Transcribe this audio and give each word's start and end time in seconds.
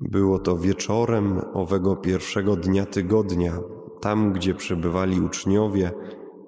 Było 0.00 0.38
to 0.38 0.56
wieczorem 0.56 1.40
owego 1.52 1.96
pierwszego 1.96 2.56
dnia 2.56 2.86
tygodnia, 2.86 3.60
tam 4.00 4.32
gdzie 4.32 4.54
przebywali 4.54 5.20
uczniowie, 5.20 5.92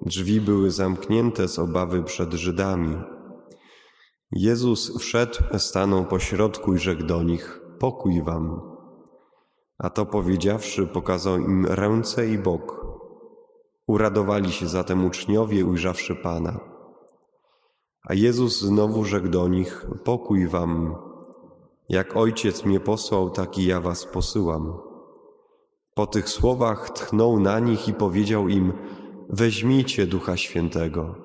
drzwi 0.01 0.41
były 0.41 0.71
zamknięte 0.71 1.47
z 1.47 1.59
obawy 1.59 2.03
przed 2.03 2.33
Żydami. 2.33 2.97
Jezus 4.31 4.99
wszedł, 4.99 5.39
stanął 5.57 6.05
pośrodku 6.05 6.73
i 6.73 6.77
rzekł 6.77 7.03
do 7.03 7.23
nich: 7.23 7.61
Pokój 7.79 8.23
wam. 8.23 8.61
A 9.77 9.89
to 9.89 10.05
powiedziawszy, 10.05 10.87
pokazał 10.87 11.37
im 11.37 11.65
ręce 11.65 12.27
i 12.27 12.37
bok. 12.37 12.87
Uradowali 13.87 14.51
się 14.51 14.67
zatem 14.67 15.05
uczniowie, 15.05 15.65
ujrzawszy 15.65 16.15
Pana. 16.15 16.59
A 18.03 18.13
Jezus 18.13 18.61
znowu 18.61 19.05
rzekł 19.05 19.27
do 19.27 19.47
nich: 19.47 19.85
Pokój 20.03 20.47
wam. 20.47 21.06
Jak 21.89 22.17
ojciec 22.17 22.65
mnie 22.65 22.79
posłał, 22.79 23.29
tak 23.29 23.57
i 23.57 23.65
ja 23.65 23.81
was 23.81 24.05
posyłam. 24.05 24.73
Po 25.95 26.07
tych 26.07 26.29
słowach 26.29 26.89
tchnął 26.89 27.39
na 27.39 27.59
nich 27.59 27.87
i 27.87 27.93
powiedział 27.93 28.47
im: 28.47 28.73
Weźmijcie 29.29 30.07
Ducha 30.07 30.37
Świętego. 30.37 31.15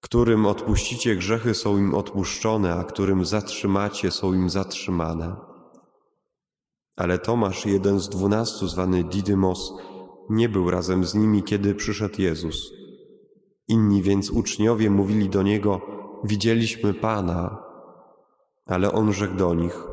Którym 0.00 0.46
odpuścicie 0.46 1.16
grzechy, 1.16 1.54
są 1.54 1.78
im 1.78 1.94
odpuszczone, 1.94 2.74
a 2.74 2.84
którym 2.84 3.24
zatrzymacie, 3.24 4.10
są 4.10 4.32
im 4.32 4.50
zatrzymane. 4.50 5.36
Ale 6.96 7.18
Tomasz, 7.18 7.66
jeden 7.66 8.00
z 8.00 8.08
dwunastu, 8.08 8.68
zwany 8.68 9.04
Didymos, 9.04 9.72
nie 10.30 10.48
był 10.48 10.70
razem 10.70 11.04
z 11.04 11.14
nimi, 11.14 11.42
kiedy 11.42 11.74
przyszedł 11.74 12.22
Jezus. 12.22 12.72
Inni 13.68 14.02
więc 14.02 14.30
uczniowie 14.30 14.90
mówili 14.90 15.28
do 15.28 15.42
niego: 15.42 15.80
Widzieliśmy 16.24 16.94
Pana. 16.94 17.71
Ale 18.66 18.92
on 18.92 19.12
rzekł 19.12 19.36
do 19.36 19.54
nich: 19.54 19.84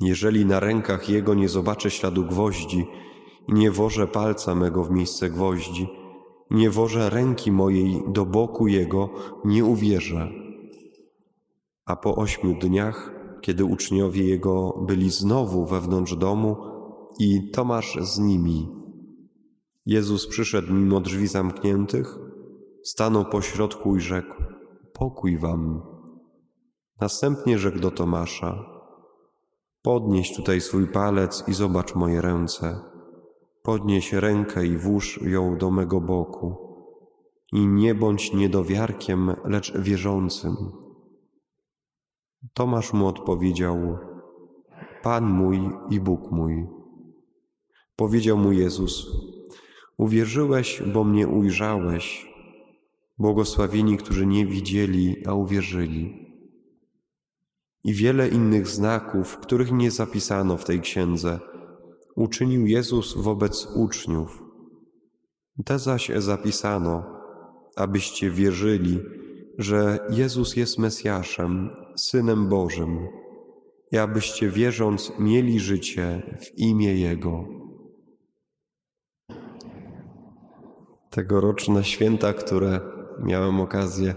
Jeżeli 0.00 0.46
na 0.46 0.60
rękach 0.60 1.08
jego 1.08 1.34
nie 1.34 1.48
zobaczę 1.48 1.90
śladu 1.90 2.24
gwoździ 2.24 2.86
nie 3.48 3.70
wożę 3.70 4.06
palca 4.06 4.54
mego 4.54 4.84
w 4.84 4.90
miejsce 4.90 5.30
gwoździ, 5.30 5.88
nie 6.50 6.70
wożę 6.70 7.10
ręki 7.10 7.52
mojej 7.52 8.02
do 8.08 8.26
boku 8.26 8.66
jego, 8.66 9.10
nie 9.44 9.64
uwierzę. 9.64 10.28
A 11.86 11.96
po 11.96 12.16
ośmiu 12.16 12.58
dniach, 12.58 13.12
kiedy 13.40 13.64
uczniowie 13.64 14.24
jego 14.24 14.84
byli 14.86 15.10
znowu 15.10 15.66
wewnątrz 15.66 16.16
domu 16.16 16.56
i 17.18 17.50
Tomasz 17.50 17.98
z 18.00 18.18
nimi, 18.18 18.68
Jezus 19.86 20.26
przyszedł 20.26 20.72
mimo 20.72 21.00
drzwi 21.00 21.26
zamkniętych, 21.26 22.18
stanął 22.82 23.24
pośrodku 23.24 23.96
i 23.96 24.00
rzekł: 24.00 24.34
Pokój 24.92 25.38
wam. 25.38 25.97
Następnie 27.00 27.58
rzekł 27.58 27.78
do 27.78 27.90
Tomasza: 27.90 28.64
Podnieś 29.82 30.36
tutaj 30.36 30.60
swój 30.60 30.86
palec 30.86 31.44
i 31.48 31.52
zobacz 31.54 31.94
moje 31.94 32.20
ręce. 32.20 32.80
Podnieś 33.62 34.12
rękę 34.12 34.66
i 34.66 34.76
włóż 34.76 35.20
ją 35.22 35.58
do 35.58 35.70
mego 35.70 36.00
boku. 36.00 36.56
I 37.52 37.66
nie 37.66 37.94
bądź 37.94 38.32
niedowiarkiem, 38.32 39.32
lecz 39.44 39.76
wierzącym. 39.78 40.56
Tomasz 42.54 42.92
mu 42.92 43.06
odpowiedział: 43.06 43.98
Pan 45.02 45.24
mój 45.24 45.70
i 45.90 46.00
Bóg 46.00 46.30
mój. 46.30 46.66
Powiedział 47.96 48.38
mu 48.38 48.52
Jezus: 48.52 49.06
Uwierzyłeś, 49.98 50.82
bo 50.92 51.04
mnie 51.04 51.28
ujrzałeś. 51.28 52.28
Błogosławieni, 53.18 53.96
którzy 53.96 54.26
nie 54.26 54.46
widzieli, 54.46 55.26
a 55.26 55.34
uwierzyli. 55.34 56.27
I 57.84 57.94
wiele 57.94 58.28
innych 58.28 58.68
znaków, 58.68 59.36
których 59.36 59.72
nie 59.72 59.90
zapisano 59.90 60.56
w 60.56 60.64
tej 60.64 60.80
księdze, 60.80 61.40
uczynił 62.16 62.66
Jezus 62.66 63.16
wobec 63.16 63.68
uczniów. 63.76 64.42
Te 65.64 65.78
zaś 65.78 66.10
zapisano, 66.16 67.04
abyście 67.76 68.30
wierzyli, 68.30 68.98
że 69.58 69.98
Jezus 70.10 70.56
jest 70.56 70.78
Mesjaszem, 70.78 71.70
Synem 71.96 72.48
Bożym, 72.48 73.08
i 73.92 73.98
abyście 73.98 74.50
wierząc 74.50 75.12
mieli 75.18 75.60
życie 75.60 76.22
w 76.40 76.58
imię 76.58 76.94
Jego. 76.94 77.44
Tegoroczne 81.10 81.84
święta, 81.84 82.32
które 82.32 82.80
miałem 83.22 83.60
okazję 83.60 84.14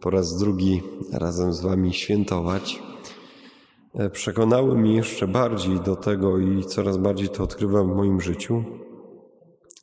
po 0.00 0.10
raz 0.10 0.38
drugi 0.38 0.82
razem 1.12 1.52
z 1.52 1.60
Wami 1.60 1.94
świętować, 1.94 2.82
przekonały 4.12 4.78
mnie 4.78 4.94
jeszcze 4.94 5.28
bardziej 5.28 5.80
do 5.80 5.96
tego 5.96 6.38
i 6.38 6.64
coraz 6.64 6.96
bardziej 6.96 7.28
to 7.28 7.44
odkrywam 7.44 7.92
w 7.92 7.96
moim 7.96 8.20
życiu, 8.20 8.64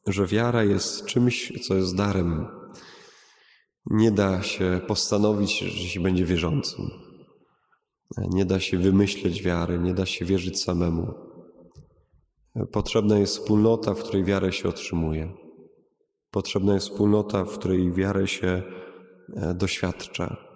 że 0.08 0.28
wiara 0.28 0.64
jest 0.64 1.06
czymś, 1.06 1.54
co 1.68 1.76
jest 1.76 1.96
darem. 1.96 2.48
Nie 3.86 4.12
da 4.12 4.42
się 4.42 4.82
postanowić, 4.88 5.60
że 5.60 5.88
się 5.88 6.00
będzie 6.00 6.26
wierzącym. 6.26 6.86
Nie 8.18 8.46
da 8.46 8.60
się 8.60 8.78
wymyśleć 8.78 9.44
wiary, 9.44 9.80
nie 9.80 9.94
da 9.94 10.06
się 10.06 10.26
wierzyć 10.26 10.62
samemu. 10.62 11.14
Potrzebna 12.72 13.20
jest 13.20 13.38
wspólnota, 13.38 13.94
w 13.94 14.04
której 14.04 14.24
wiarę 14.24 14.52
się 14.52 14.70
otrzymuje. 14.70 15.34
Potrzebna 16.32 16.74
jest 16.74 16.90
wspólnota, 16.90 17.46
w 17.46 17.58
której 17.58 17.92
wiarę 17.92 18.28
się 18.28 18.48
e, 18.48 18.64
doświadcza. 19.56 20.54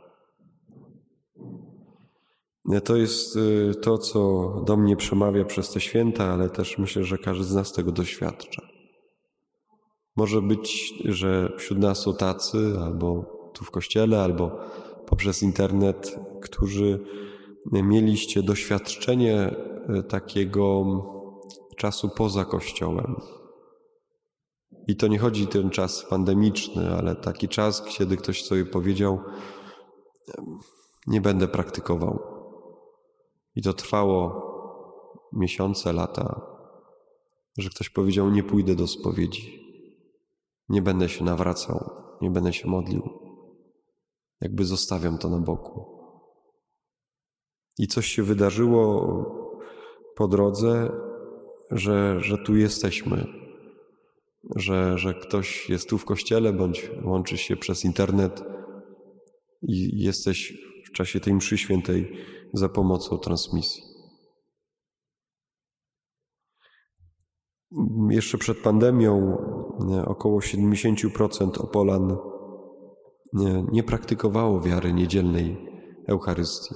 To 2.83 2.95
jest 2.95 3.35
y, 3.35 3.71
to, 3.81 3.97
co 3.97 4.49
do 4.65 4.77
mnie 4.77 4.95
przemawia 4.95 5.45
przez 5.45 5.69
te 5.69 5.79
święta, 5.79 6.25
ale 6.25 6.49
też 6.49 6.77
myślę, 6.77 7.03
że 7.03 7.17
każdy 7.17 7.43
z 7.43 7.55
nas 7.55 7.73
tego 7.73 7.91
doświadcza. 7.91 8.61
Może 10.15 10.41
być, 10.41 10.93
że 11.05 11.53
wśród 11.57 11.79
nas 11.79 11.99
są 11.99 12.13
tacy, 12.13 12.57
albo 12.81 13.25
tu 13.53 13.65
w 13.65 13.71
kościele, 13.71 14.21
albo 14.21 14.59
poprzez 15.05 15.43
internet, 15.43 16.19
którzy 16.41 16.99
mieliście 17.71 18.43
doświadczenie 18.43 19.55
y, 19.99 20.03
takiego 20.03 20.85
czasu 21.75 22.09
poza 22.09 22.45
kościołem. 22.45 23.15
I 24.87 24.95
to 24.95 25.07
nie 25.07 25.19
chodzi 25.19 25.47
ten 25.47 25.69
czas 25.69 26.05
pandemiczny, 26.09 26.95
ale 26.97 27.15
taki 27.15 27.47
czas, 27.47 27.83
kiedy 27.83 28.17
ktoś 28.17 28.43
sobie 28.43 28.65
powiedział: 28.65 29.19
Nie 31.07 31.21
będę 31.21 31.47
praktykował 31.47 32.19
i 33.55 33.61
to 33.61 33.73
trwało 33.73 34.47
miesiące, 35.33 35.93
lata, 35.93 36.41
że 37.57 37.69
ktoś 37.69 37.89
powiedział: 37.89 38.29
Nie 38.29 38.43
pójdę 38.43 38.75
do 38.75 38.87
spowiedzi, 38.87 39.61
nie 40.69 40.81
będę 40.81 41.09
się 41.09 41.23
nawracał, 41.23 41.89
nie 42.21 42.31
będę 42.31 42.53
się 42.53 42.67
modlił. 42.67 43.09
Jakby 44.41 44.65
zostawiam 44.65 45.17
to 45.17 45.29
na 45.29 45.39
boku. 45.39 45.97
I 47.77 47.87
coś 47.87 48.07
się 48.07 48.23
wydarzyło 48.23 49.07
po 50.15 50.27
drodze, 50.27 50.91
że, 51.71 52.19
że 52.19 52.37
tu 52.37 52.55
jesteśmy, 52.55 53.46
że, 54.55 54.97
że 54.97 55.13
ktoś 55.13 55.69
jest 55.69 55.89
tu 55.89 55.97
w 55.97 56.05
kościele 56.05 56.53
bądź 56.53 56.91
łączy 57.03 57.37
się 57.37 57.55
przez 57.55 57.85
internet 57.85 58.43
i 59.61 60.03
jesteś 60.03 60.53
w 60.87 60.91
czasie 60.91 61.19
tej 61.19 61.33
mszy 61.33 61.57
świętej 61.57 62.17
za 62.53 62.69
pomocą 62.69 63.17
transmisji. 63.17 63.83
Jeszcze 68.09 68.37
przed 68.37 68.57
pandemią 68.57 69.37
około 70.05 70.39
70% 70.39 71.61
Opolan 71.61 72.17
nie, 73.33 73.65
nie 73.71 73.83
praktykowało 73.83 74.61
wiary 74.61 74.93
niedzielnej 74.93 75.57
Eucharystii. 76.07 76.75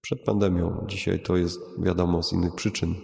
Przed 0.00 0.24
pandemią, 0.24 0.84
dzisiaj 0.88 1.22
to 1.22 1.36
jest 1.36 1.60
wiadomo 1.78 2.22
z 2.22 2.32
innych 2.32 2.54
przyczyn. 2.54 2.94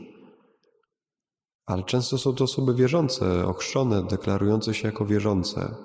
Ale 1.66 1.82
często 1.82 2.18
są 2.18 2.34
to 2.34 2.44
osoby 2.44 2.74
wierzące, 2.74 3.46
ochrzczone, 3.46 4.02
deklarujące 4.02 4.74
się 4.74 4.88
jako 4.88 5.06
wierzące. 5.06 5.76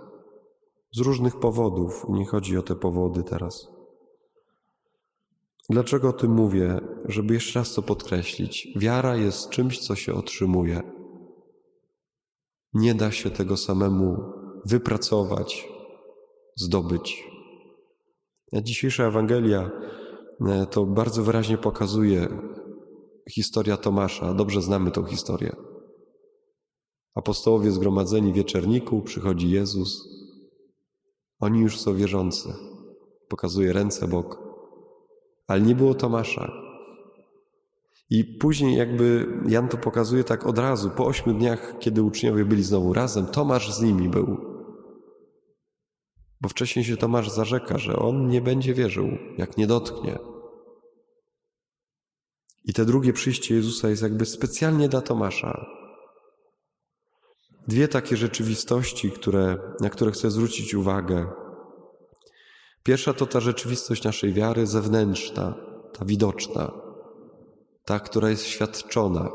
Z 0.94 1.00
różnych 1.00 1.39
powodów, 1.39 2.06
nie 2.10 2.25
chodzi 2.25 2.57
o 2.57 2.62
te 2.62 2.75
powody 2.75 3.24
teraz. 3.24 3.68
Dlaczego 5.69 6.10
o 6.10 6.13
tym 6.13 6.31
mówię? 6.31 6.80
Żeby 7.06 7.33
jeszcze 7.33 7.60
raz 7.60 7.74
to 7.74 7.81
podkreślić. 7.81 8.68
Wiara 8.75 9.16
jest 9.16 9.50
czymś, 9.50 9.80
co 9.80 9.95
się 9.95 10.13
otrzymuje. 10.13 10.81
Nie 12.74 12.95
da 12.95 13.12
się 13.12 13.30
tego 13.30 13.57
samemu 13.57 14.24
wypracować, 14.66 15.68
zdobyć. 16.56 17.31
Dzisiejsza 18.54 19.04
Ewangelia 19.04 19.72
e, 20.48 20.66
to 20.66 20.86
bardzo 20.86 21.24
wyraźnie 21.24 21.57
pokazuje 21.57 22.27
historia 23.30 23.77
Tomasza. 23.77 24.34
Dobrze 24.34 24.62
znamy 24.62 24.92
tą 24.92 25.06
historię. 25.06 25.70
Apostołowie 27.16 27.72
zgromadzeni 27.72 28.31
w 28.31 28.36
wieczerniku, 28.36 29.02
przychodzi 29.02 29.50
Jezus. 29.50 30.08
Oni 31.40 31.60
już 31.60 31.80
są 31.80 31.96
wierzący. 31.96 32.54
Pokazuje 33.28 33.74
ręce 33.74 34.08
bok 34.08 34.52
ale 35.52 35.62
nie 35.62 35.75
było 35.75 35.94
Tomasza. 35.94 36.52
I 38.10 38.24
później 38.24 38.78
jakby 38.78 39.28
Jan 39.48 39.68
to 39.68 39.78
pokazuje 39.78 40.24
tak 40.24 40.46
od 40.46 40.58
razu, 40.58 40.90
po 40.90 41.06
ośmiu 41.06 41.34
dniach, 41.34 41.75
kiedy 41.80 42.04
uczniowie 42.04 42.46
byli 42.46 42.63
znowu 42.63 42.94
razem, 42.94 43.25
Tomasz 43.25 43.74
z 43.74 43.81
nimi 43.81 44.10
był. 44.10 44.38
Bo 46.42 46.50
wcześniej 46.50 46.86
się 46.86 46.98
Tomasz 46.98 47.30
zarzeka, 47.30 47.78
że 47.78 47.96
on 47.96 48.28
nie 48.28 48.42
będzie 48.42 48.74
wierzył, 48.74 49.08
jak 49.38 49.58
nie 49.58 49.68
dotknie. 49.68 50.19
I 52.66 52.74
te 52.74 52.86
drugie 52.86 53.13
przyjście 53.13 53.56
Jezusa 53.56 53.90
jest 53.90 54.02
jakby 54.02 54.25
specjalnie 54.25 54.90
dla 54.90 55.02
Tomasza. 55.02 55.66
Dwie 57.68 57.88
takie 57.88 58.18
rzeczywistości, 58.18 59.12
które, 59.12 59.58
na 59.80 59.90
które 59.90 60.12
chcę 60.12 60.31
zwrócić 60.31 60.74
uwagę. 60.75 61.28
Pierwsza 62.84 63.13
to 63.13 63.25
ta 63.25 63.40
rzeczywistość 63.40 64.04
naszej 64.04 64.34
wiary 64.34 64.68
zewnętrzna, 64.68 65.54
ta 65.94 66.06
widoczna, 66.06 66.72
ta, 67.86 68.00
która 68.00 68.30
jest 68.30 68.44
świadczona, 68.44 69.30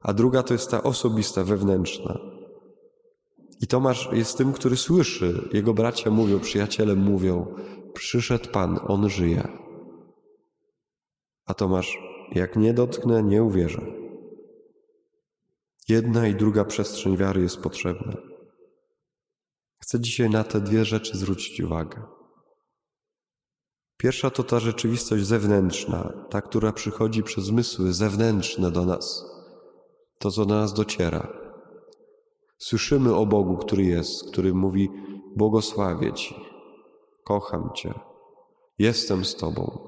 a 0.00 0.12
druga 0.12 0.42
to 0.42 0.54
jest 0.54 0.70
ta 0.70 0.82
osobista, 0.82 1.44
wewnętrzna. 1.44 2.18
I 3.60 3.66
Tomasz 3.66 4.08
jest 4.12 4.38
tym, 4.38 4.52
który 4.52 4.76
słyszy. 4.76 5.48
Jego 5.52 5.74
bracia 5.74 6.10
mówią, 6.10 6.40
przyjaciele 6.40 6.94
mówią: 6.94 7.54
Przyszedł 7.94 8.50
Pan, 8.50 8.78
on 8.88 9.10
żyje. 9.10 9.48
A 11.46 11.54
Tomasz, 11.54 11.98
jak 12.32 12.56
nie 12.56 12.74
dotknę, 12.74 13.22
nie 13.22 13.42
uwierzę. 13.42 14.01
Jedna 15.88 16.28
i 16.28 16.34
druga 16.34 16.64
przestrzeń 16.64 17.16
wiary 17.16 17.42
jest 17.42 17.56
potrzebna. 17.56 18.16
Chcę 19.82 20.00
dzisiaj 20.00 20.30
na 20.30 20.44
te 20.44 20.60
dwie 20.60 20.84
rzeczy 20.84 21.18
zwrócić 21.18 21.60
uwagę. 21.60 22.02
Pierwsza 23.96 24.30
to 24.30 24.42
ta 24.42 24.60
rzeczywistość 24.60 25.24
zewnętrzna, 25.24 26.26
ta, 26.30 26.42
która 26.42 26.72
przychodzi 26.72 27.22
przez 27.22 27.44
zmysły 27.44 27.92
zewnętrzne 27.92 28.70
do 28.70 28.84
nas, 28.84 29.24
to, 30.18 30.30
co 30.30 30.46
do 30.46 30.54
nas 30.54 30.74
dociera. 30.74 31.32
Słyszymy 32.58 33.14
o 33.14 33.26
Bogu, 33.26 33.56
który 33.56 33.84
jest, 33.84 34.30
który 34.32 34.54
mówi: 34.54 34.88
Błogosławię 35.36 36.12
Ci, 36.12 36.34
kocham 37.24 37.70
Cię, 37.74 37.94
jestem 38.78 39.24
z 39.24 39.36
Tobą, 39.36 39.78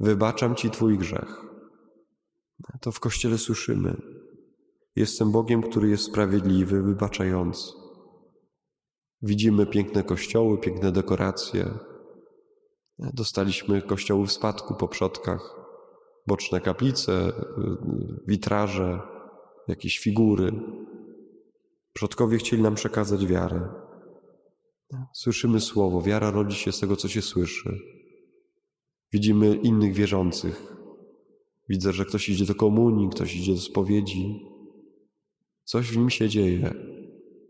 wybaczam 0.00 0.56
Ci 0.56 0.70
Twój 0.70 0.98
grzech. 0.98 1.44
To 2.80 2.92
w 2.92 3.00
kościele 3.00 3.38
słyszymy. 3.38 4.13
Jestem 4.96 5.32
Bogiem, 5.32 5.62
który 5.62 5.88
jest 5.88 6.04
sprawiedliwy, 6.04 6.82
wybaczający. 6.82 7.72
Widzimy 9.22 9.66
piękne 9.66 10.02
kościoły, 10.02 10.58
piękne 10.58 10.92
dekoracje. 10.92 11.70
Dostaliśmy 12.98 13.82
kościoły 13.82 14.26
w 14.26 14.32
spadku 14.32 14.74
po 14.74 14.88
przodkach, 14.88 15.56
boczne 16.26 16.60
kaplice, 16.60 17.32
witraże, 18.26 19.00
jakieś 19.68 19.98
figury. 19.98 20.52
Przodkowie 21.92 22.38
chcieli 22.38 22.62
nam 22.62 22.74
przekazać 22.74 23.26
wiarę. 23.26 23.68
Słyszymy 25.14 25.60
słowo. 25.60 26.02
Wiara 26.02 26.30
rodzi 26.30 26.56
się 26.56 26.72
z 26.72 26.80
tego, 26.80 26.96
co 26.96 27.08
się 27.08 27.22
słyszy. 27.22 27.78
Widzimy 29.12 29.54
innych 29.54 29.94
wierzących. 29.94 30.74
Widzę, 31.68 31.92
że 31.92 32.04
ktoś 32.04 32.28
idzie 32.28 32.44
do 32.44 32.54
komunii, 32.54 33.08
ktoś 33.08 33.36
idzie 33.36 33.52
do 33.52 33.60
spowiedzi. 33.60 34.53
Coś 35.64 35.90
w 35.90 35.96
nim 35.96 36.10
się 36.10 36.28
dzieje. 36.28 36.74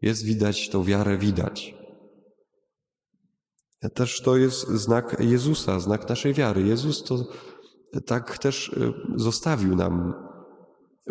Jest 0.02 0.24
widać, 0.24 0.68
tą 0.68 0.84
wiarę 0.84 1.18
widać. 1.18 1.74
Też 3.94 4.22
to 4.22 4.36
jest 4.36 4.68
znak 4.68 5.16
Jezusa, 5.20 5.80
znak 5.80 6.08
naszej 6.08 6.34
wiary. 6.34 6.62
Jezus 6.62 7.04
to 7.04 7.26
tak 8.06 8.38
też 8.38 8.68
e, 8.68 8.92
zostawił 9.16 9.76
nam. 9.76 10.14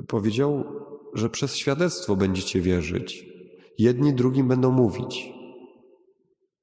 Powiedział, 0.08 0.64
że 1.14 1.30
przez 1.30 1.56
świadectwo 1.56 2.16
będziecie 2.16 2.62
wierzyć. 2.62 3.26
Jedni 3.78 4.14
drugim 4.14 4.48
będą 4.48 4.72
mówić. 4.72 5.34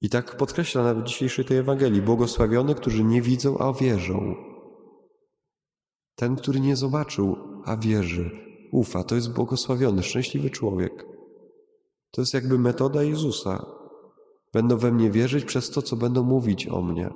I 0.00 0.10
tak 0.10 0.36
podkreśla 0.36 0.82
nawet 0.82 1.06
dzisiejszej 1.06 1.44
tej 1.44 1.56
Ewangelii. 1.56 2.02
Błogosławione, 2.02 2.74
którzy 2.74 3.04
nie 3.04 3.22
widzą, 3.22 3.58
a 3.58 3.72
wierzą. 3.72 4.34
Ten, 6.14 6.36
który 6.36 6.60
nie 6.60 6.76
zobaczył, 6.76 7.36
a 7.64 7.76
wierzy, 7.76 8.49
ufa, 8.72 9.04
to 9.04 9.14
jest 9.14 9.32
błogosławiony, 9.32 10.02
szczęśliwy 10.02 10.50
człowiek. 10.50 11.06
To 12.10 12.22
jest 12.22 12.34
jakby 12.34 12.58
metoda 12.58 13.02
Jezusa. 13.02 13.66
Będą 14.52 14.76
we 14.76 14.92
mnie 14.92 15.10
wierzyć 15.10 15.44
przez 15.44 15.70
to, 15.70 15.82
co 15.82 15.96
będą 15.96 16.22
mówić 16.22 16.68
o 16.68 16.82
mnie. 16.82 17.10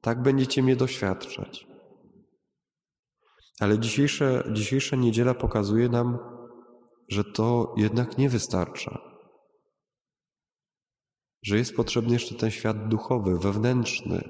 Tak 0.00 0.22
będziecie 0.22 0.62
mnie 0.62 0.76
doświadczać. 0.76 1.66
Ale 3.60 3.78
dzisiejsza, 3.78 4.52
dzisiejsza 4.52 4.96
niedziela 4.96 5.34
pokazuje 5.34 5.88
nam, 5.88 6.18
że 7.08 7.24
to 7.24 7.74
jednak 7.76 8.18
nie 8.18 8.28
wystarcza. 8.28 9.00
Że 11.42 11.58
jest 11.58 11.76
potrzebny 11.76 12.12
jeszcze 12.12 12.34
ten 12.34 12.50
świat 12.50 12.88
duchowy, 12.88 13.38
wewnętrzny. 13.38 14.28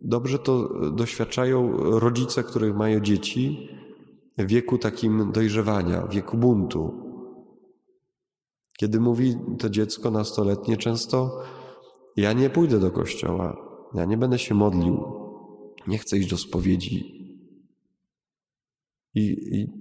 Dobrze 0.00 0.38
to 0.38 0.68
doświadczają 0.90 1.76
rodzice, 1.76 2.42
których 2.42 2.76
mają 2.76 3.00
dzieci 3.00 3.68
wieku 4.46 4.78
takim 4.78 5.32
dojrzewania, 5.32 6.06
wieku 6.06 6.36
buntu. 6.36 7.10
Kiedy 8.78 9.00
mówi 9.00 9.36
to 9.58 9.70
dziecko 9.70 10.10
nastoletnie 10.10 10.76
często, 10.76 11.42
ja 12.16 12.32
nie 12.32 12.50
pójdę 12.50 12.78
do 12.78 12.90
kościoła, 12.90 13.56
ja 13.94 14.04
nie 14.04 14.16
będę 14.16 14.38
się 14.38 14.54
modlił, 14.54 15.04
nie 15.86 15.98
chcę 15.98 16.18
iść 16.18 16.30
do 16.30 16.36
spowiedzi, 16.36 17.20
i, 19.14 19.22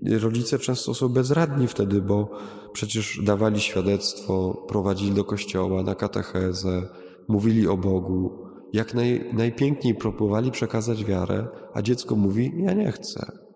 I, 0.04 0.18
rodzice 0.18 0.60
często 0.60 0.94
są 0.94 1.10
bezradni 1.10 1.68
wtedy, 1.68 2.02
bo 2.02 2.30
przecież 2.74 3.20
dawali 3.24 3.60
świadectwo, 3.60 4.66
prowadzili 4.68 5.12
do 5.12 5.24
kościoła, 5.24 5.84
na 5.84 5.96
katechezę, 5.96 6.90
mówili 7.28 7.68
o 7.68 7.78
Bogu, 7.78 8.46
jak 8.74 8.94
naj, 8.94 9.30
najpiękniej 9.34 9.96
próbowali 9.96 10.52
przekazać 10.52 11.06
wiarę, 11.06 11.48
a 11.74 11.82
dziecko 11.82 12.16
mówi: 12.16 12.54
Ja 12.58 12.74
nie 12.74 12.92
chcę. 12.92 13.49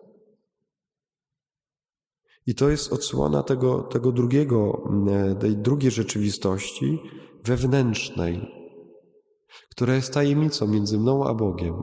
I 2.46 2.54
to 2.54 2.68
jest 2.68 2.92
odsłona 2.92 3.42
tego, 3.42 3.82
tego 3.82 4.12
drugiego, 4.12 4.88
tej 5.40 5.56
drugiej 5.56 5.90
rzeczywistości 5.90 7.02
wewnętrznej, 7.44 8.48
która 9.70 9.94
jest 9.94 10.14
tajemnicą 10.14 10.68
między 10.68 10.98
mną 10.98 11.24
a 11.24 11.34
Bogiem. 11.34 11.82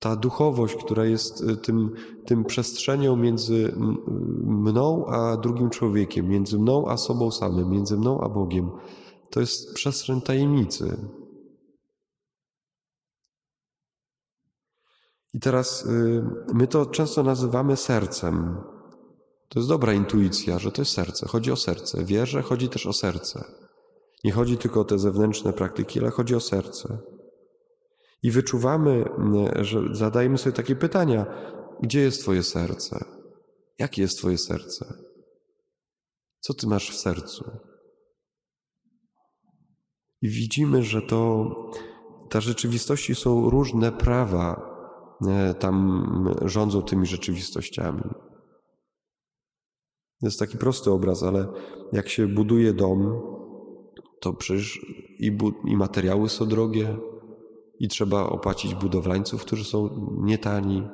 Ta 0.00 0.16
duchowość, 0.16 0.74
która 0.74 1.04
jest 1.04 1.40
y, 1.40 1.56
tym, 1.56 1.90
tym 2.24 2.44
przestrzenią 2.44 3.16
między 3.16 3.74
mną 4.44 5.06
a 5.06 5.36
drugim 5.36 5.70
człowiekiem, 5.70 6.28
między 6.28 6.58
mną 6.58 6.88
a 6.88 6.96
sobą 6.96 7.30
samym, 7.30 7.70
między 7.70 7.96
mną 7.96 8.20
a 8.20 8.28
Bogiem, 8.28 8.70
to 9.30 9.40
jest 9.40 9.74
przestrzeń 9.74 10.20
tajemnicy. 10.20 10.96
I 15.38 15.40
teraz 15.40 15.86
y, 15.86 16.22
my 16.54 16.66
to 16.66 16.86
często 16.86 17.22
nazywamy 17.22 17.76
sercem. 17.76 18.56
To 19.48 19.58
jest 19.58 19.68
dobra 19.68 19.92
intuicja, 19.92 20.58
że 20.58 20.72
to 20.72 20.82
jest 20.82 20.92
serce. 20.92 21.26
Chodzi 21.28 21.52
o 21.52 21.56
serce. 21.56 22.04
Wierzę, 22.04 22.42
chodzi 22.42 22.68
też 22.68 22.86
o 22.86 22.92
serce. 22.92 23.44
Nie 24.24 24.32
chodzi 24.32 24.58
tylko 24.58 24.80
o 24.80 24.84
te 24.84 24.98
zewnętrzne 24.98 25.52
praktyki, 25.52 26.00
ale 26.00 26.10
chodzi 26.10 26.34
o 26.34 26.40
serce. 26.40 26.98
I 28.22 28.30
wyczuwamy, 28.30 29.04
mm, 29.18 29.64
że 29.64 29.82
zadajemy 29.92 30.38
sobie 30.38 30.52
takie 30.56 30.76
pytania: 30.76 31.26
gdzie 31.82 32.00
jest 32.00 32.22
Twoje 32.22 32.42
serce? 32.42 33.04
Jakie 33.78 34.02
jest 34.02 34.18
Twoje 34.18 34.38
serce? 34.38 34.94
Co 36.40 36.54
Ty 36.54 36.66
masz 36.66 36.90
w 36.90 37.00
sercu? 37.00 37.50
I 40.22 40.28
widzimy, 40.28 40.82
że 40.82 41.02
to 41.02 41.46
ta 42.30 42.40
rzeczywistości 42.40 43.14
są 43.14 43.50
różne 43.50 43.92
prawa, 43.92 44.67
tam 45.58 46.34
rządzą 46.44 46.82
tymi 46.82 47.06
rzeczywistościami. 47.06 48.02
To 50.20 50.26
jest 50.26 50.38
taki 50.38 50.58
prosty 50.58 50.90
obraz, 50.90 51.22
ale 51.22 51.46
jak 51.92 52.08
się 52.08 52.26
buduje 52.26 52.72
dom, 52.72 53.22
to 54.20 54.32
przecież 54.32 54.80
i, 55.18 55.38
i 55.64 55.76
materiały 55.76 56.28
są 56.28 56.46
drogie, 56.46 56.96
i 57.78 57.88
trzeba 57.88 58.22
opłacić 58.22 58.74
budowlańców, 58.74 59.44
którzy 59.44 59.64
są 59.64 60.06
nietani. 60.22 60.88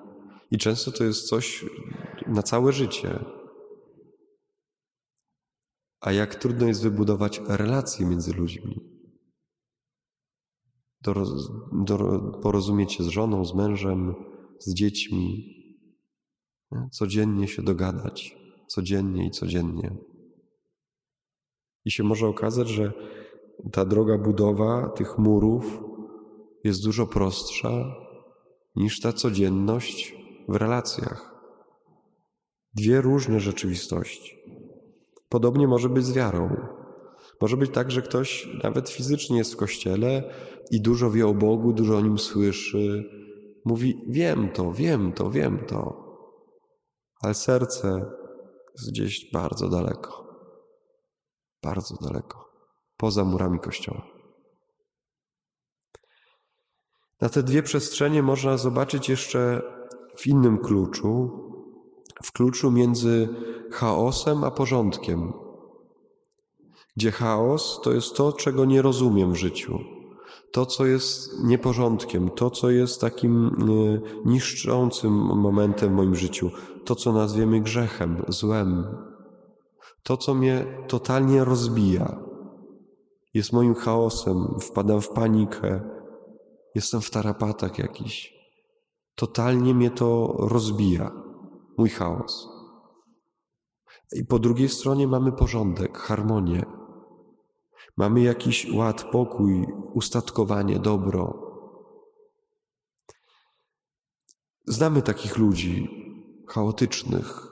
I 0.51 0.59
często 0.59 0.93
to 0.93 1.05
jest 1.05 1.29
coś 1.29 1.65
na 2.27 2.43
całe 2.43 2.73
życie. 2.73 3.25
A 6.01 6.13
jak 6.13 6.35
trudno 6.35 6.67
jest 6.67 6.83
wybudować 6.83 7.43
relacje 7.49 8.07
między 8.07 8.33
ludźmi. 8.33 8.94
Porozumieć 12.43 12.93
się 12.93 13.05
z 13.05 13.07
żoną, 13.07 13.45
z 13.45 13.55
mężem, 13.55 14.15
z 14.59 14.75
dziećmi. 14.75 15.55
Codziennie 16.91 17.49
się 17.49 17.63
dogadać, 17.63 18.37
codziennie 18.67 19.27
i 19.27 19.31
codziennie. 19.31 19.97
I 21.85 21.91
się 21.91 22.05
może 22.05 22.27
okazać, 22.27 22.69
że 22.69 22.93
ta 23.73 23.85
droga 23.85 24.19
budowa 24.19 24.89
tych 24.89 25.19
murów 25.19 25.81
jest 26.65 26.85
dużo 26.85 27.07
prostsza 27.07 27.95
niż 28.77 29.01
ta 29.01 29.13
codzienność 29.13 30.17
w 30.49 30.57
relacjach. 30.57 31.35
Dwie 32.75 33.01
różne 33.01 33.41
rzeczywistości. 33.41 34.39
Podobnie 35.29 35.69
może 35.69 35.89
być 35.89 36.05
z 36.05 36.13
wiarą. 36.13 36.57
Może 37.41 37.57
być 37.57 37.71
tak, 37.71 37.91
że 37.91 38.03
ktoś 38.03 38.49
nawet 38.63 38.91
fizycznie 38.91 39.39
jest 39.39 39.55
w 39.55 39.57
kościele 39.57 40.35
i 40.71 40.81
dużo 40.81 41.11
wie 41.11 41.27
o 41.27 41.35
Bogu, 41.35 41.73
dużo 41.73 41.97
o 41.97 42.01
nim 42.01 42.19
słyszy. 42.19 43.11
Mówi: 43.65 44.05
Wiem 44.09 44.49
to, 44.53 44.73
wiem 44.73 45.13
to, 45.13 45.31
wiem 45.31 45.59
to. 45.67 46.05
Ale 47.21 47.35
serce 47.35 48.07
jest 48.79 48.91
gdzieś 48.91 49.31
bardzo 49.33 49.69
daleko. 49.69 50.25
Bardzo 51.63 51.97
daleko. 52.01 52.51
Poza 52.97 53.25
murami 53.25 53.61
kościoła. 53.61 54.07
Na 57.21 57.29
te 57.29 57.43
dwie 57.43 57.63
przestrzenie 57.63 58.23
można 58.23 58.57
zobaczyć 58.57 59.09
jeszcze 59.09 59.63
w 60.17 60.27
innym 60.27 60.59
kluczu, 60.59 61.31
w 62.23 62.33
kluczu 62.33 62.71
między 62.71 63.29
chaosem 63.71 64.45
a 64.45 64.51
porządkiem. 64.51 65.44
Gdzie 66.97 67.11
chaos 67.11 67.81
to 67.83 67.93
jest 67.93 68.17
to, 68.17 68.33
czego 68.33 68.65
nie 68.65 68.83
rozumiem 68.83 69.33
w 69.33 69.37
życiu, 69.37 69.79
to, 70.53 70.67
co 70.67 70.87
jest 70.87 71.45
nieporządkiem, 71.45 72.31
to, 72.31 72.51
co 72.51 72.71
jest 72.71 73.01
takim 73.01 73.47
y, 73.71 74.03
niszczącym 74.25 75.13
momentem 75.15 75.91
w 75.91 75.97
moim 75.97 76.15
życiu, 76.15 76.51
to, 76.85 76.95
co 76.95 77.13
nazwiemy 77.13 77.61
grzechem, 77.61 78.25
złem, 78.29 78.87
to, 80.03 80.17
co 80.17 80.35
mnie 80.35 80.67
totalnie 80.89 81.45
rozbija, 81.45 82.25
jest 83.35 83.53
moim 83.53 83.75
chaosem, 83.75 84.57
wpadam 84.61 85.01
w 85.01 85.09
panikę, 85.09 85.81
jestem 86.75 87.01
w 87.01 87.11
tarapatach 87.11 87.79
jakiś. 87.79 88.35
Totalnie 89.15 89.75
mnie 89.75 89.91
to 89.91 90.35
rozbija, 90.39 91.13
mój 91.79 91.89
chaos. 91.89 92.49
I 94.13 94.25
po 94.25 94.39
drugiej 94.39 94.69
stronie 94.69 95.09
mamy 95.09 95.33
porządek, 95.33 95.99
harmonię. 95.99 96.84
Mamy 97.97 98.21
jakiś 98.21 98.73
ład, 98.73 99.05
pokój, 99.05 99.67
ustatkowanie, 99.93 100.79
dobro. 100.79 101.45
Znamy 104.67 105.03
takich 105.03 105.39
ludzi 105.39 105.89
chaotycznych, 106.49 107.49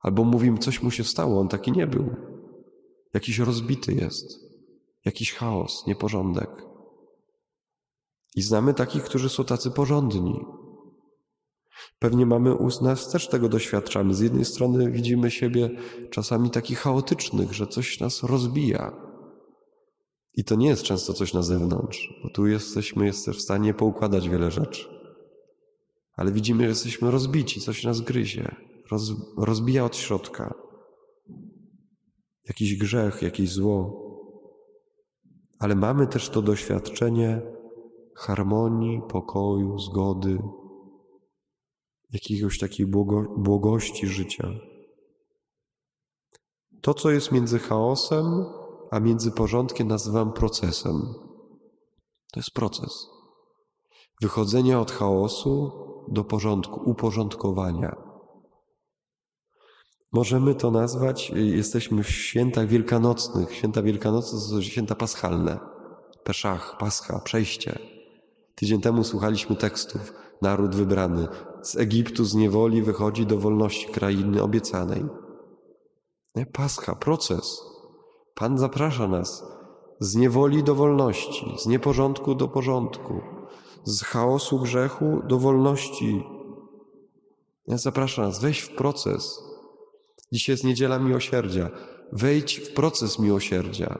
albo 0.00 0.24
mówimy, 0.24 0.58
coś 0.58 0.82
mu 0.82 0.90
się 0.90 1.04
stało, 1.04 1.40
on 1.40 1.48
taki 1.48 1.72
nie 1.72 1.86
był. 1.86 2.16
Jakiś 3.14 3.38
rozbity 3.38 3.94
jest, 3.94 4.40
jakiś 5.04 5.32
chaos, 5.32 5.86
nieporządek. 5.86 6.50
I 8.36 8.42
znamy 8.42 8.74
takich, 8.74 9.02
którzy 9.02 9.28
są 9.28 9.44
tacy 9.44 9.70
porządni. 9.70 10.44
Pewnie 11.98 12.26
mamy 12.26 12.54
u 12.54 12.68
nas 12.84 13.10
też 13.10 13.28
tego 13.28 13.48
doświadczamy. 13.48 14.14
Z 14.14 14.20
jednej 14.20 14.44
strony 14.44 14.90
widzimy 14.90 15.30
siebie 15.30 15.70
czasami 16.10 16.50
takich 16.50 16.78
chaotycznych, 16.78 17.52
że 17.52 17.66
coś 17.66 18.00
nas 18.00 18.22
rozbija. 18.22 19.09
I 20.34 20.44
to 20.44 20.54
nie 20.54 20.68
jest 20.68 20.82
często 20.82 21.12
coś 21.12 21.34
na 21.34 21.42
zewnątrz, 21.42 22.20
bo 22.22 22.30
tu 22.30 22.46
jesteśmy 22.46 23.06
jesteś 23.06 23.36
w 23.36 23.42
stanie 23.42 23.74
poukładać 23.74 24.28
wiele 24.28 24.50
rzeczy. 24.50 24.88
Ale 26.12 26.32
widzimy, 26.32 26.62
że 26.62 26.68
jesteśmy 26.68 27.10
rozbici, 27.10 27.60
coś 27.60 27.84
nas 27.84 28.00
gryzie, 28.00 28.56
roz, 28.90 29.12
rozbija 29.36 29.84
od 29.84 29.96
środka. 29.96 30.54
Jakiś 32.48 32.76
grzech, 32.76 33.22
jakieś 33.22 33.50
zło. 33.50 34.06
Ale 35.58 35.74
mamy 35.74 36.06
też 36.06 36.28
to 36.28 36.42
doświadczenie 36.42 37.42
harmonii, 38.16 39.02
pokoju, 39.08 39.78
zgody, 39.78 40.38
jakiegoś 42.12 42.58
takiej 42.58 42.86
błogo, 42.86 43.34
błogości 43.36 44.06
życia. 44.06 44.48
To, 46.80 46.94
co 46.94 47.10
jest 47.10 47.32
między 47.32 47.58
chaosem 47.58 48.44
a 48.90 49.00
między 49.00 49.30
porządkiem, 49.30 49.88
nazywam 49.88 50.32
procesem. 50.32 51.14
To 52.32 52.40
jest 52.40 52.50
proces. 52.50 53.06
Wychodzenia 54.20 54.80
od 54.80 54.90
chaosu 54.90 55.72
do 56.08 56.24
porządku, 56.24 56.90
uporządkowania. 56.90 57.96
Możemy 60.12 60.54
to 60.54 60.70
nazwać, 60.70 61.30
jesteśmy 61.34 62.02
w 62.02 62.10
świętach 62.10 62.66
wielkanocnych. 62.66 63.54
Święta 63.54 63.82
wielkanocne 63.82 64.38
to 64.38 64.44
są 64.44 64.62
święta 64.62 64.94
paschalne. 64.94 65.58
Peszach, 66.24 66.76
Pascha, 66.78 67.18
przejście. 67.18 67.78
Tydzień 68.54 68.80
temu 68.80 69.04
słuchaliśmy 69.04 69.56
tekstów. 69.56 70.12
Naród 70.42 70.74
wybrany 70.74 71.28
z 71.62 71.76
Egiptu, 71.76 72.24
z 72.24 72.34
niewoli 72.34 72.82
wychodzi 72.82 73.26
do 73.26 73.38
wolności 73.38 73.86
krainy 73.86 74.42
obiecanej. 74.42 75.04
Pascha, 76.52 76.94
proces. 76.94 77.60
Pan 78.40 78.58
zaprasza 78.58 79.08
nas 79.08 79.44
z 79.98 80.16
niewoli 80.16 80.64
do 80.64 80.74
wolności, 80.74 81.54
z 81.58 81.66
nieporządku 81.66 82.34
do 82.34 82.48
porządku, 82.48 83.20
z 83.84 84.02
chaosu 84.02 84.58
grzechu 84.58 85.22
do 85.26 85.38
wolności. 85.38 86.22
Nie? 87.68 87.78
Zaprasza 87.78 88.22
nas, 88.22 88.40
wejdź 88.40 88.60
w 88.60 88.74
proces. 88.74 89.42
Dzisiaj 90.32 90.52
jest 90.52 90.64
niedziela 90.64 90.98
miłosierdzia. 90.98 91.70
Wejdź 92.12 92.56
w 92.58 92.72
proces 92.74 93.18
miłosierdzia. 93.18 93.98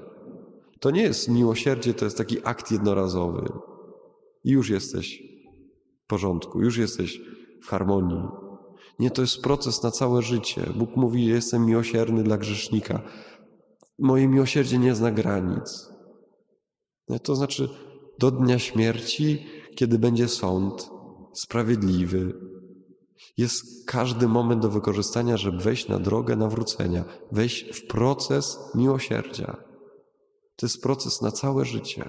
To 0.81 0.91
nie 0.91 1.03
jest 1.03 1.29
miłosierdzie, 1.29 1.95
to 1.95 2.05
jest 2.05 2.19
taki 2.19 2.37
akt 2.45 2.71
jednorazowy. 2.71 3.49
I 4.45 4.51
już 4.51 4.71
jesteś 4.71 5.23
w 6.05 6.07
porządku, 6.07 6.61
już 6.61 6.77
jesteś 6.77 7.21
w 7.63 7.67
harmonii. 7.67 8.25
Nie, 8.99 9.11
to 9.11 9.23
jest 9.23 9.43
proces 9.43 9.83
na 9.83 9.91
całe 9.91 10.23
życie. 10.23 10.63
Bóg 10.77 10.97
mówi, 10.97 11.27
jestem 11.27 11.67
miłosierny 11.67 12.23
dla 12.23 12.37
grzesznika. 12.37 13.03
Moje 14.01 14.29
miłosierdzie 14.29 14.79
nie 14.79 14.95
zna 14.95 15.11
granic. 15.11 15.89
To 17.23 17.37
znaczy, 17.37 17.69
do 18.19 18.31
dnia 18.31 18.59
śmierci, 18.59 19.47
kiedy 19.77 19.99
będzie 19.99 20.29
sąd 20.29 20.91
sprawiedliwy, 21.35 22.35
jest 23.37 23.87
każdy 23.87 24.29
moment 24.29 24.63
do 24.63 24.71
wykorzystania, 24.71 25.37
żeby 25.37 25.59
wejść 25.59 25.89
na 25.89 25.99
drogę 25.99 26.37
nawrócenia, 26.37 27.05
wejść 27.33 27.77
w 27.79 27.87
proces 27.87 28.59
miłosierdzia. 28.75 29.65
To 30.57 30.67
jest 30.67 30.83
proces 30.83 31.23
na 31.23 31.33
całe 31.33 31.65
życie. 31.65 32.09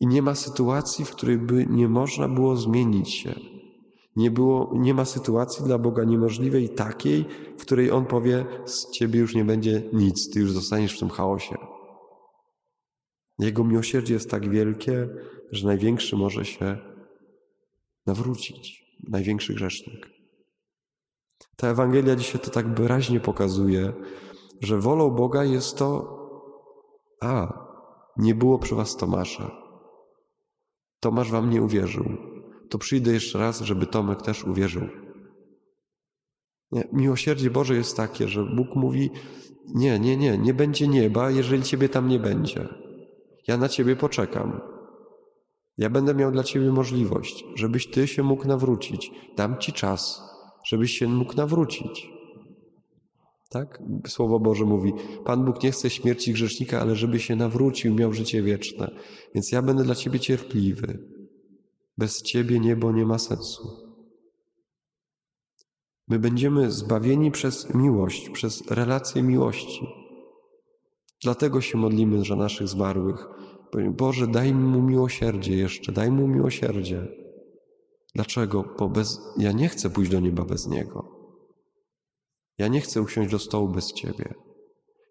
I 0.00 0.06
nie 0.06 0.22
ma 0.22 0.34
sytuacji, 0.34 1.04
w 1.04 1.10
której 1.10 1.38
by 1.38 1.66
nie 1.66 1.88
można 1.88 2.28
było 2.28 2.56
zmienić 2.56 3.14
się. 3.14 3.34
Nie, 4.16 4.30
było, 4.30 4.70
nie 4.74 4.94
ma 4.94 5.04
sytuacji 5.04 5.64
dla 5.64 5.78
Boga 5.78 6.04
niemożliwej 6.04 6.68
takiej, 6.68 7.24
w 7.58 7.62
której 7.62 7.90
On 7.90 8.06
powie: 8.06 8.44
Z 8.64 8.90
ciebie 8.90 9.20
już 9.20 9.34
nie 9.34 9.44
będzie 9.44 9.82
nic, 9.92 10.30
ty 10.30 10.40
już 10.40 10.52
zostaniesz 10.52 10.96
w 10.96 10.98
tym 10.98 11.10
chaosie. 11.10 11.56
Jego 13.38 13.64
miłosierdzie 13.64 14.14
jest 14.14 14.30
tak 14.30 14.48
wielkie, 14.48 15.08
że 15.52 15.66
największy 15.66 16.16
może 16.16 16.44
się 16.44 16.78
nawrócić, 18.06 18.84
największy 19.08 19.54
grzesznik. 19.54 20.06
Ta 21.56 21.68
Ewangelia 21.68 22.16
dzisiaj 22.16 22.40
to 22.40 22.50
tak 22.50 22.74
wyraźnie 22.74 23.20
pokazuje, 23.20 23.92
że 24.60 24.80
wolą 24.80 25.10
Boga 25.10 25.44
jest 25.44 25.78
to, 25.78 26.16
a 27.20 27.52
nie 28.16 28.34
było 28.34 28.58
przy 28.58 28.74
was 28.74 28.96
Tomasza. 28.96 29.50
Tomasz 31.00 31.30
wam 31.30 31.50
nie 31.50 31.62
uwierzył, 31.62 32.04
to 32.68 32.78
przyjdę 32.78 33.12
jeszcze 33.12 33.38
raz, 33.38 33.60
żeby 33.60 33.86
Tomek 33.86 34.22
też 34.22 34.44
uwierzył. 34.44 34.82
Nie, 36.72 36.88
miłosierdzie 36.92 37.50
Boże 37.50 37.74
jest 37.74 37.96
takie, 37.96 38.28
że 38.28 38.44
Bóg 38.44 38.76
mówi: 38.76 39.10
Nie, 39.74 39.98
nie, 39.98 40.16
nie, 40.16 40.38
nie 40.38 40.54
będzie 40.54 40.88
nieba, 40.88 41.30
jeżeli 41.30 41.62
Ciebie 41.62 41.88
tam 41.88 42.08
nie 42.08 42.18
będzie. 42.18 42.68
Ja 43.48 43.56
na 43.56 43.68
Ciebie 43.68 43.96
poczekam. 43.96 44.60
Ja 45.78 45.90
będę 45.90 46.14
miał 46.14 46.32
dla 46.32 46.42
Ciebie 46.42 46.72
możliwość, 46.72 47.44
żebyś 47.54 47.90
Ty 47.90 48.06
się 48.06 48.22
mógł 48.22 48.48
nawrócić. 48.48 49.10
Dam 49.36 49.58
Ci 49.58 49.72
czas, 49.72 50.20
żebyś 50.64 50.98
się 50.98 51.08
mógł 51.08 51.36
nawrócić. 51.36 52.10
Tak? 53.50 53.82
Słowo 54.06 54.40
Boże 54.40 54.64
mówi: 54.64 54.92
Pan 55.24 55.44
Bóg 55.44 55.62
nie 55.62 55.70
chce 55.70 55.90
śmierci 55.90 56.32
grzesznika, 56.32 56.80
ale 56.80 56.96
żeby 56.96 57.20
się 57.20 57.36
nawrócił, 57.36 57.94
miał 57.94 58.12
życie 58.12 58.42
wieczne. 58.42 58.90
Więc 59.34 59.52
ja 59.52 59.62
będę 59.62 59.84
dla 59.84 59.94
Ciebie 59.94 60.20
cierpliwy. 60.20 61.15
Bez 61.98 62.22
Ciebie 62.22 62.60
niebo 62.60 62.92
nie 62.92 63.06
ma 63.06 63.18
sensu. 63.18 63.86
My 66.08 66.18
będziemy 66.18 66.70
zbawieni 66.70 67.30
przez 67.30 67.74
miłość, 67.74 68.30
przez 68.30 68.70
relację 68.70 69.22
miłości. 69.22 69.86
Dlatego 71.22 71.60
się 71.60 71.78
modlimy 71.78 72.24
za 72.24 72.36
naszych 72.36 72.68
zmarłych. 72.68 73.26
Boże, 73.90 74.26
daj 74.26 74.54
mu 74.54 74.82
miłosierdzie 74.82 75.56
jeszcze, 75.56 75.92
daj 75.92 76.10
mu 76.10 76.28
miłosierdzie. 76.28 77.08
Dlaczego? 78.14 78.74
Bo 78.78 78.88
bez, 78.88 79.20
ja 79.38 79.52
nie 79.52 79.68
chcę 79.68 79.90
pójść 79.90 80.10
do 80.10 80.20
nieba 80.20 80.44
bez 80.44 80.66
Niego. 80.66 81.16
Ja 82.58 82.68
nie 82.68 82.80
chcę 82.80 83.02
usiąść 83.02 83.30
do 83.30 83.38
stołu 83.38 83.68
bez 83.68 83.92
Ciebie. 83.92 84.34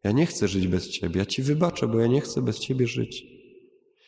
Ja 0.04 0.12
nie 0.12 0.26
chcę 0.26 0.48
żyć 0.48 0.68
bez 0.68 0.90
Ciebie. 0.90 1.20
Ja 1.20 1.26
Ci 1.26 1.42
wybaczę, 1.42 1.88
bo 1.88 2.00
ja 2.00 2.08
nie 2.08 2.22
chcę 2.22 2.42
bez 2.42 2.60
Ciebie 2.60 2.88
żyć. 2.88 3.26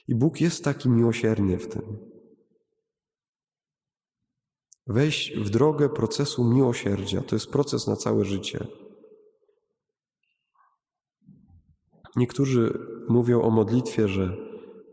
I 0.08 0.16
Bóg 0.16 0.42
jest 0.42 0.64
taki 0.64 0.90
miłosierny 0.90 1.58
w 1.58 1.68
tym. 1.68 2.17
Wejść 4.88 5.38
w 5.38 5.50
drogę 5.50 5.90
procesu 5.90 6.44
miłosierdzia. 6.44 7.22
To 7.22 7.36
jest 7.36 7.52
proces 7.52 7.88
na 7.88 7.96
całe 7.96 8.26
życie. 8.26 8.68
Niektórzy 12.16 12.80
mówią 13.10 13.42
o 13.42 13.50
modlitwie, 13.50 14.08
że 14.08 14.38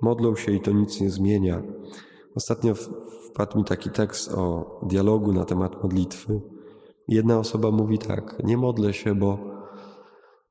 modlą 0.02 0.36
się 0.36 0.52
i 0.52 0.60
to 0.60 0.70
nic 0.72 1.00
nie 1.00 1.10
zmienia. 1.10 1.62
Ostatnio 2.36 2.74
wpadł 3.30 3.58
mi 3.58 3.64
taki 3.64 3.90
tekst 3.90 4.32
o 4.32 4.80
dialogu 4.82 5.32
na 5.32 5.44
temat 5.44 5.82
modlitwy. 5.82 6.40
Jedna 7.08 7.38
osoba 7.38 7.70
mówi 7.70 7.98
tak: 7.98 8.44
Nie 8.44 8.56
modlę 8.56 8.92
się, 8.92 9.14
bo, 9.14 9.38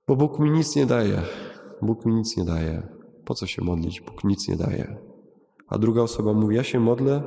bo 0.08 0.16
Bóg 0.16 0.40
mi 0.40 0.52
nic 0.52 0.76
nie 0.76 0.86
daje. 0.86 1.22
Bóg 1.82 2.06
mi 2.06 2.14
nic 2.14 2.38
nie 2.38 2.46
daje. 2.46 2.88
Po 3.26 3.34
co 3.34 3.48
się 3.48 3.64
modlić? 3.64 4.02
Bóg 4.02 4.24
nic 4.24 4.48
nie 4.48 4.56
daje. 4.56 4.98
A 5.68 5.78
druga 5.78 6.02
osoba 6.02 6.34
mówi: 6.34 6.56
Ja 6.56 6.64
się 6.64 6.80
modlę, 6.80 7.24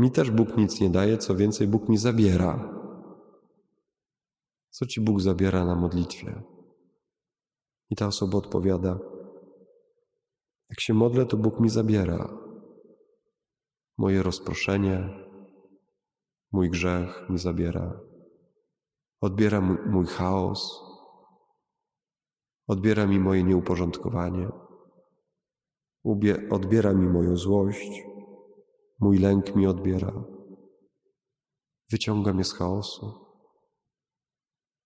mi 0.00 0.10
też 0.10 0.30
Bóg 0.30 0.56
nic 0.56 0.80
nie 0.80 0.90
daje, 0.90 1.18
co 1.18 1.36
więcej, 1.36 1.66
Bóg 1.66 1.88
mi 1.88 1.98
zabiera. 1.98 2.80
Co 4.70 4.86
ci 4.86 5.00
Bóg 5.00 5.20
zabiera 5.20 5.64
na 5.64 5.74
modlitwie? 5.74 6.42
I 7.90 7.96
ta 7.96 8.06
osoba 8.06 8.38
odpowiada: 8.38 8.98
Jak 10.70 10.80
się 10.80 10.94
modlę, 10.94 11.26
to 11.26 11.36
Bóg 11.36 11.60
mi 11.60 11.68
zabiera 11.68 12.40
moje 14.00 14.22
rozproszenie, 14.22 15.08
mój 16.52 16.70
grzech 16.70 17.30
mi 17.30 17.38
zabiera. 17.38 18.00
Odbiera 19.20 19.60
mój 19.86 20.06
chaos, 20.06 20.80
odbiera 22.66 23.06
mi 23.06 23.20
moje 23.20 23.44
nieuporządkowanie, 23.44 24.48
odbiera 26.50 26.92
mi 26.94 27.06
moją 27.06 27.36
złość, 27.36 28.02
mój 29.00 29.18
lęk 29.18 29.56
mi 29.56 29.66
odbiera, 29.66 30.24
wyciąga 31.90 32.32
mnie 32.32 32.44
z 32.44 32.52
chaosu. 32.52 33.14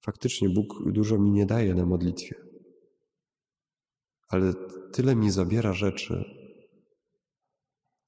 Faktycznie 0.05 0.49
Bóg 0.49 0.93
dużo 0.93 1.19
mi 1.19 1.31
nie 1.31 1.47
daje 1.47 1.75
na 1.75 1.87
modlitwie, 1.87 2.35
ale 4.29 4.55
tyle 4.93 5.17
mi 5.17 5.31
zabiera 5.31 5.73
rzeczy, 5.73 6.25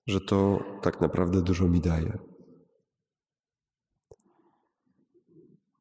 że 0.07 0.21
to 0.21 0.59
tak 0.83 1.01
naprawdę 1.01 1.43
dużo 1.43 1.69
mi 1.69 1.81
daje. 1.81 2.19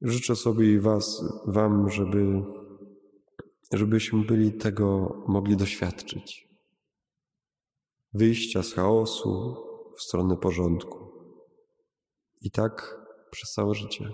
Życzę 0.01 0.36
sobie 0.36 0.74
i 0.74 0.79
was, 0.79 1.24
wam, 1.46 1.89
żeby, 1.89 2.44
żebyśmy 3.74 4.25
byli 4.25 4.53
tego 4.53 5.17
mogli 5.27 5.58
doświadczyć. 5.58 6.50
Wyjścia 8.13 8.63
z 8.63 8.74
chaosu 8.74 9.64
w 9.97 10.01
stronę 10.01 10.37
porządku. 10.37 11.11
I 12.41 12.51
tak 12.51 12.97
przez 13.31 13.51
całe 13.51 13.75
życie. 13.75 14.09